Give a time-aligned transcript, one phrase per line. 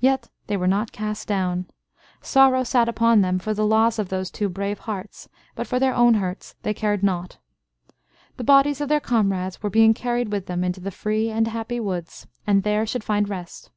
[0.00, 1.66] Yet they were not cast down.
[2.22, 5.94] Sorrow sat upon them for the loss of those two brave hearts, but for their
[5.94, 7.36] own hurts they cared naught.
[8.38, 11.78] The bodies of their comrades were being carried with them into the free and happy
[11.78, 13.70] woods, and there should find rest.